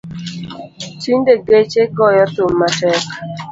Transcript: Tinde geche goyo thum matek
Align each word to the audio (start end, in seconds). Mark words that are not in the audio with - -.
Tinde 1.01 1.33
geche 1.47 1.83
goyo 1.95 2.25
thum 2.35 2.51
matek 2.59 3.01